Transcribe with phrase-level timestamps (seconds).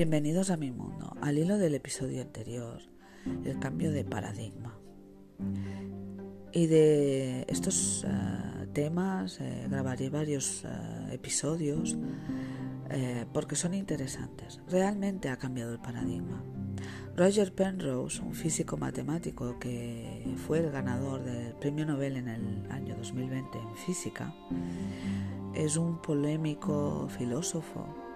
[0.00, 1.14] Bienvenidos a mi mundo.
[1.20, 2.80] Al hilo del episodio anterior,
[3.44, 4.74] el cambio de paradigma.
[6.54, 11.98] Y de estos uh, temas eh, grabaré varios uh, episodios
[12.88, 14.62] eh, porque son interesantes.
[14.70, 16.42] Realmente ha cambiado el paradigma.
[17.14, 22.96] Roger Penrose, un físico matemático que fue el ganador del premio Nobel en el año
[22.96, 24.34] 2020 en física,
[25.54, 28.09] es un polémico filósofo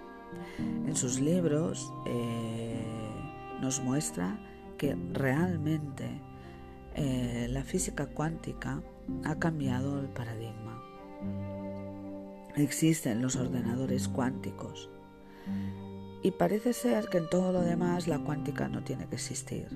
[0.58, 2.82] en sus libros eh,
[3.60, 4.38] nos muestra
[4.78, 6.08] que realmente
[6.94, 8.82] eh, la física cuántica
[9.24, 10.82] ha cambiado el paradigma.
[12.56, 14.90] Existen los ordenadores cuánticos
[16.22, 19.68] y parece ser que en todo lo demás la cuántica no tiene que existir.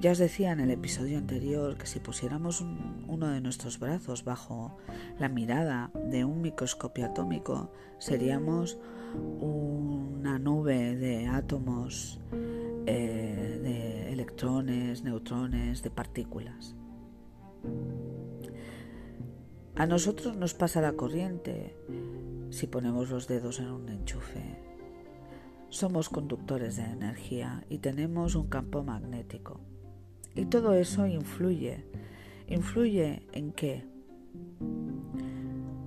[0.00, 2.62] Ya os decía en el episodio anterior que si pusiéramos
[3.06, 4.76] uno de nuestros brazos bajo
[5.18, 8.78] la mirada de un microscopio atómico, seríamos
[9.14, 12.20] una nube de átomos,
[12.86, 16.76] eh, de electrones, neutrones, de partículas.
[19.76, 21.76] A nosotros nos pasa la corriente
[22.50, 24.60] si ponemos los dedos en un enchufe.
[25.68, 29.60] Somos conductores de energía y tenemos un campo magnético.
[30.36, 31.84] Y todo eso influye.
[32.46, 33.84] ¿Influye en qué?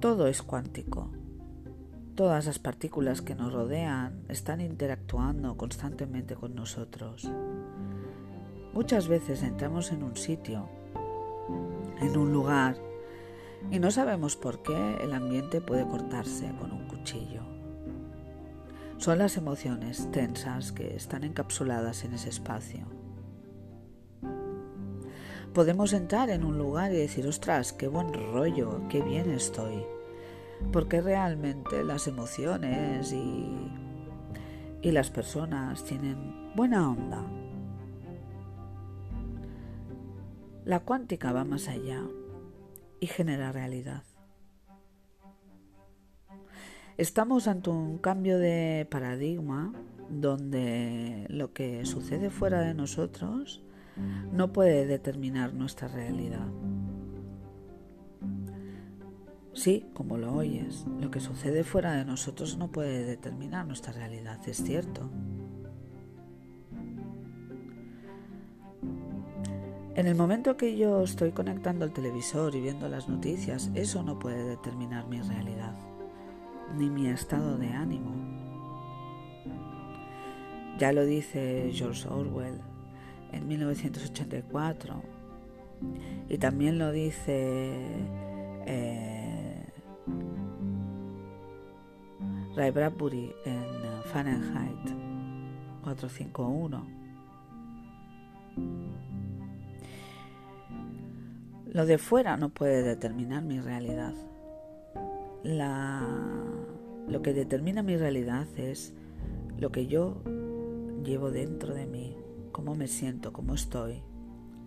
[0.01, 1.11] Todo es cuántico.
[2.17, 7.29] Todas las partículas que nos rodean están interactuando constantemente con nosotros.
[8.73, 10.67] Muchas veces entramos en un sitio,
[12.01, 12.75] en un lugar,
[13.69, 17.43] y no sabemos por qué el ambiente puede cortarse con un cuchillo.
[18.97, 22.87] Son las emociones tensas que están encapsuladas en ese espacio
[25.53, 29.96] podemos entrar en un lugar y decir, ostras, qué buen rollo, qué bien estoy.
[30.71, 33.47] Porque realmente las emociones y,
[34.81, 37.23] y las personas tienen buena onda.
[40.65, 42.03] La cuántica va más allá
[42.99, 44.03] y genera realidad.
[46.97, 49.71] Estamos ante un cambio de paradigma
[50.09, 53.61] donde lo que sucede fuera de nosotros
[54.31, 56.47] no puede determinar nuestra realidad.
[59.57, 64.39] Sí, como lo oyes, lo que sucede fuera de nosotros no puede determinar nuestra realidad,
[64.47, 65.09] es cierto.
[69.95, 74.19] En el momento que yo estoy conectando el televisor y viendo las noticias, eso no
[74.19, 75.73] puede determinar mi realidad,
[76.77, 78.13] ni mi estado de ánimo.
[80.77, 82.61] Ya lo dice George Orwell,
[83.31, 85.01] en 1984.
[86.29, 87.75] Y también lo dice
[88.67, 89.16] eh,
[92.57, 94.89] Ray Bradbury en Fahrenheit
[95.83, 96.87] 451.
[101.71, 104.15] Lo de fuera no puede determinar mi realidad.
[107.07, 108.95] Lo que determina mi realidad es
[109.59, 110.23] lo que yo
[111.03, 112.17] llevo dentro de mí,
[112.51, 114.01] cómo me siento, cómo estoy,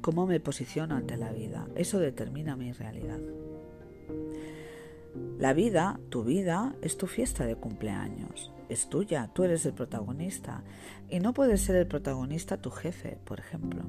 [0.00, 1.66] cómo me posiciono ante la vida.
[1.74, 3.18] Eso determina mi realidad.
[5.38, 8.52] La vida, tu vida, es tu fiesta de cumpleaños.
[8.68, 10.62] Es tuya, tú eres el protagonista.
[11.08, 13.82] Y no puede ser el protagonista tu jefe, por ejemplo.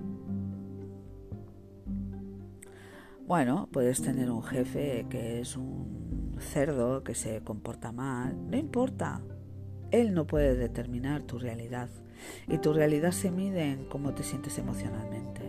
[3.28, 8.36] Bueno, puedes tener un jefe que es un cerdo, que se comporta mal.
[8.50, 9.22] No importa.
[9.92, 11.90] Él no puede determinar tu realidad
[12.48, 15.42] y tu realidad se mide en cómo te sientes emocionalmente.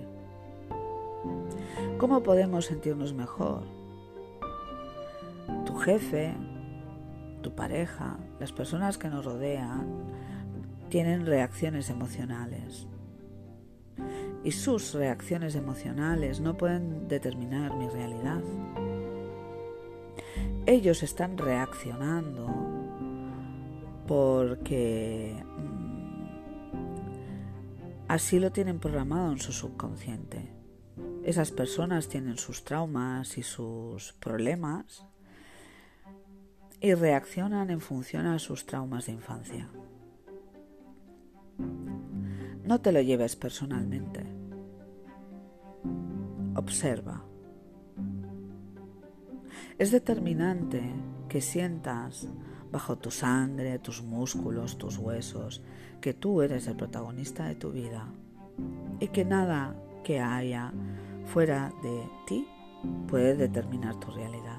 [1.98, 3.81] ¿Cómo podemos sentirnos mejor?
[5.84, 6.34] Jefe,
[7.42, 9.86] tu pareja, las personas que nos rodean
[10.88, 12.86] tienen reacciones emocionales.
[14.44, 18.42] Y sus reacciones emocionales no pueden determinar mi realidad.
[20.66, 22.46] Ellos están reaccionando
[24.06, 25.42] porque
[28.12, 30.52] Así lo tienen programado en su subconsciente.
[31.24, 35.06] Esas personas tienen sus traumas y sus problemas
[36.82, 39.68] y reaccionan en función a sus traumas de infancia.
[42.64, 44.26] No te lo lleves personalmente.
[46.56, 47.24] Observa.
[49.78, 50.82] Es determinante
[51.28, 52.28] que sientas
[52.72, 55.62] bajo tu sangre, tus músculos, tus huesos,
[56.00, 58.08] que tú eres el protagonista de tu vida
[58.98, 60.72] y que nada que haya
[61.26, 62.46] fuera de ti
[63.06, 64.58] puede determinar tu realidad.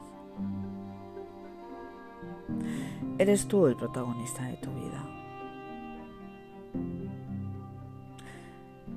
[3.19, 5.05] Eres tú el protagonista de tu vida.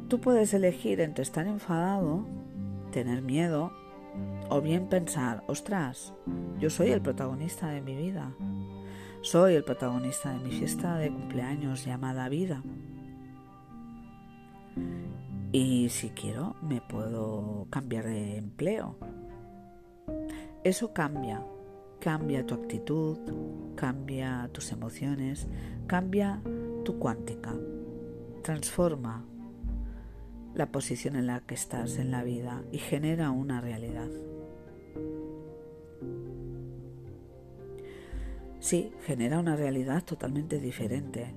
[0.09, 2.25] Tú puedes elegir entre estar enfadado,
[2.93, 3.73] tener miedo,
[4.49, 6.15] o bien pensar, ostras,
[6.59, 8.33] yo soy el protagonista de mi vida.
[9.21, 12.63] Soy el protagonista de mi fiesta de cumpleaños llamada vida.
[15.53, 18.97] Y si quiero, me puedo cambiar de empleo.
[20.65, 21.43] Eso cambia
[22.07, 23.19] cambia tu actitud,
[23.75, 25.49] cambia tus emociones,
[25.89, 26.41] cambia
[26.85, 27.53] tu cuántica,
[28.45, 29.25] transforma
[30.55, 34.09] la posición en la que estás en la vida y genera una realidad.
[38.61, 41.35] Sí, genera una realidad totalmente diferente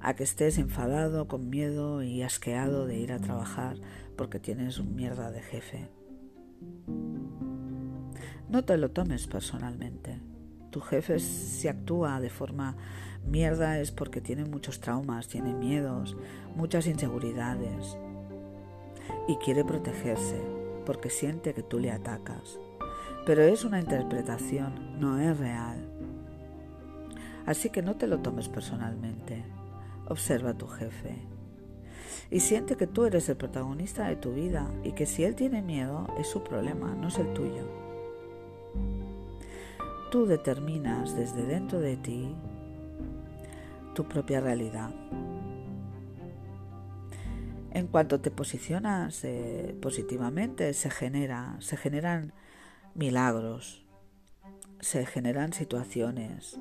[0.00, 3.78] a que estés enfadado, con miedo y asqueado de ir a trabajar
[4.16, 5.88] porque tienes un mierda de jefe.
[8.50, 10.18] No te lo tomes personalmente.
[10.72, 12.74] Tu jefe si actúa de forma
[13.24, 16.16] mierda es porque tiene muchos traumas, tiene miedos,
[16.56, 17.96] muchas inseguridades
[19.28, 20.42] y quiere protegerse
[20.84, 22.58] porque siente que tú le atacas.
[23.24, 25.88] Pero es una interpretación, no es real.
[27.46, 29.44] Así que no te lo tomes personalmente.
[30.08, 31.14] Observa a tu jefe
[32.32, 35.62] y siente que tú eres el protagonista de tu vida y que si él tiene
[35.62, 37.79] miedo es su problema, no es el tuyo.
[40.10, 42.34] Tú determinas desde dentro de ti
[43.94, 44.90] tu propia realidad.
[47.70, 52.32] En cuanto te posicionas eh, positivamente, se genera, se generan
[52.94, 53.86] milagros,
[54.80, 56.58] se generan situaciones.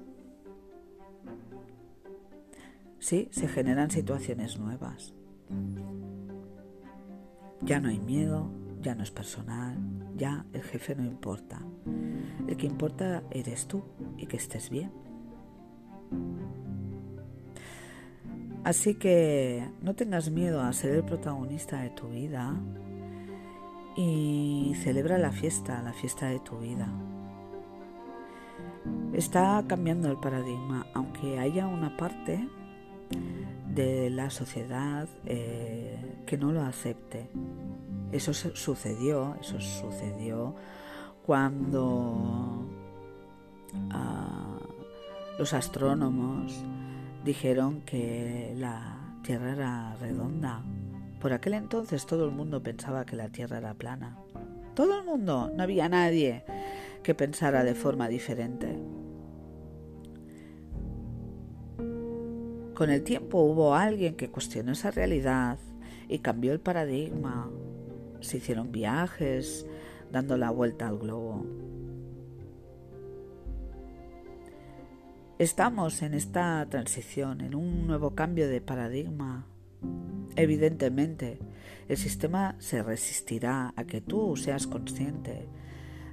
[2.99, 5.15] Sí, se generan situaciones nuevas.
[7.61, 8.51] Ya no hay miedo,
[8.81, 9.75] ya no es personal,
[10.15, 11.61] ya el jefe no importa.
[12.47, 13.83] El que importa eres tú
[14.17, 14.91] y que estés bien.
[18.63, 22.55] Así que no tengas miedo a ser el protagonista de tu vida
[23.95, 26.87] y celebra la fiesta, la fiesta de tu vida.
[29.13, 32.47] Está cambiando el paradigma, aunque haya una parte
[33.73, 37.29] de la sociedad eh, que no lo acepte.
[38.11, 40.55] Eso sucedió, eso sucedió
[41.25, 42.65] cuando
[43.91, 44.59] ah,
[45.37, 46.63] los astrónomos
[47.23, 50.63] dijeron que la Tierra era redonda.
[51.21, 54.17] Por aquel entonces todo el mundo pensaba que la Tierra era plana.
[54.73, 56.43] Todo el mundo, no había nadie
[57.03, 58.77] que pensara de forma diferente.
[62.73, 65.57] Con el tiempo hubo alguien que cuestionó esa realidad
[66.07, 67.51] y cambió el paradigma.
[68.21, 69.65] Se hicieron viajes
[70.11, 71.45] dando la vuelta al globo.
[75.37, 79.45] Estamos en esta transición, en un nuevo cambio de paradigma.
[80.35, 81.39] Evidentemente,
[81.87, 85.47] el sistema se resistirá a que tú seas consciente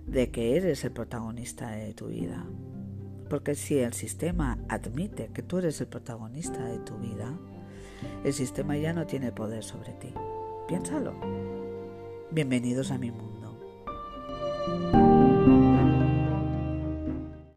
[0.07, 2.47] de que eres el protagonista de tu vida.
[3.29, 7.37] Porque si el sistema admite que tú eres el protagonista de tu vida,
[8.25, 10.15] el sistema ya no tiene poder sobre ti.
[10.69, 11.15] Piénsalo.
[12.31, 13.26] Bienvenidos a mi mundo.
[14.67, 15.06] Thank you.